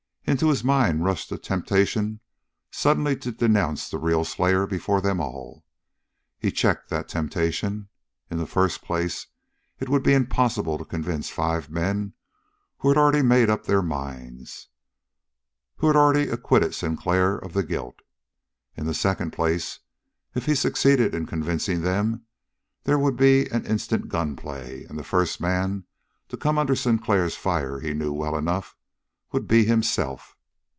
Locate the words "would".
9.89-10.03, 22.99-23.17, 29.33-29.47